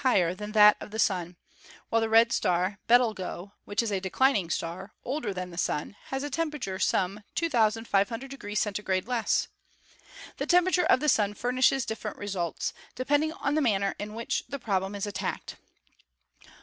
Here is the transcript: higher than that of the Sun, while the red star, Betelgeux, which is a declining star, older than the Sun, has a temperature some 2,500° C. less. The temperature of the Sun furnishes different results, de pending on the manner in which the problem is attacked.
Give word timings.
higher 0.01 0.33
than 0.33 0.53
that 0.53 0.75
of 0.79 0.89
the 0.89 0.97
Sun, 0.97 1.35
while 1.89 2.01
the 2.01 2.09
red 2.09 2.31
star, 2.31 2.79
Betelgeux, 2.87 3.51
which 3.65 3.83
is 3.83 3.91
a 3.91 3.99
declining 3.99 4.49
star, 4.49 4.93
older 5.05 5.31
than 5.31 5.51
the 5.51 5.59
Sun, 5.59 5.95
has 6.05 6.23
a 6.23 6.29
temperature 6.31 6.79
some 6.79 7.19
2,500° 7.35 8.57
C. 8.57 9.01
less. 9.07 9.47
The 10.37 10.47
temperature 10.47 10.85
of 10.87 11.01
the 11.01 11.07
Sun 11.07 11.35
furnishes 11.35 11.85
different 11.85 12.17
results, 12.17 12.73
de 12.95 13.05
pending 13.05 13.33
on 13.33 13.53
the 13.53 13.61
manner 13.61 13.93
in 13.99 14.15
which 14.15 14.43
the 14.49 14.57
problem 14.57 14.95
is 14.95 15.05
attacked. 15.05 15.57